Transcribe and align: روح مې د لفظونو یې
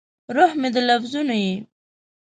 روح 0.35 0.51
مې 0.61 0.69
د 0.73 0.77
لفظونو 0.87 1.35
یې 1.43 1.55